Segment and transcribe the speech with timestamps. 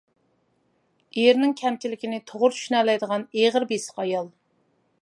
[1.17, 4.35] ئېرىنىڭ كەمچىلىكىنى توغرا چۈشىنەلەيدىغان ئېغىر بېسىق ئايال.